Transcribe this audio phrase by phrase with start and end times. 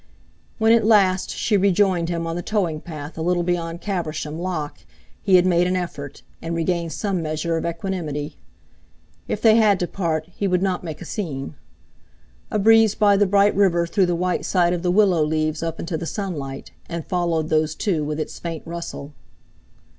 [0.57, 4.79] When at last she rejoined him on the towing path a little beyond Caversham lock
[5.21, 8.39] he had made an effort, and regained some measure of equanimity.
[9.27, 11.53] If they had to part, he would not make a scene!
[12.49, 15.79] A breeze by the bright river threw the white side of the willow leaves up
[15.79, 19.13] into the sunlight, and followed those two with its faint rustle.